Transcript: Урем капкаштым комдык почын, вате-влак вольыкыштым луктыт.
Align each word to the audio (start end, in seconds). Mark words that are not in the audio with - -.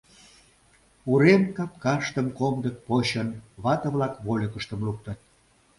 Урем 1.11 1.43
капкаштым 1.55 2.27
комдык 2.37 2.75
почын, 2.87 3.29
вате-влак 3.63 4.13
вольыкыштым 4.25 4.79
луктыт. 4.87 5.19